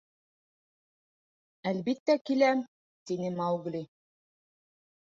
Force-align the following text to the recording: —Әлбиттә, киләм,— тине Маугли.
—Әлбиттә, 1.73 2.17
киләм,— 2.31 2.65
тине 3.11 3.33
Маугли. 3.39 3.87